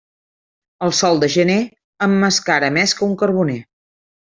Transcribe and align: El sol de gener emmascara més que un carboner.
El 0.87 0.93
sol 0.99 1.21
de 1.23 1.29
gener 1.35 1.59
emmascara 2.07 2.73
més 2.81 2.97
que 3.03 3.07
un 3.11 3.15
carboner. 3.25 3.61